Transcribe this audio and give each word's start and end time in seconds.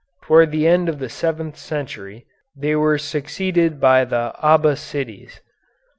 Toward 0.23 0.49
the 0.51 0.65
end 0.65 0.89
of 0.89 0.97
the 0.97 1.09
seventh 1.09 1.57
century 1.57 2.25
they 2.57 2.75
were 2.75 2.97
succeeded 2.97 3.79
by 3.79 4.03
the 4.03 4.33
Abbassides. 4.41 5.41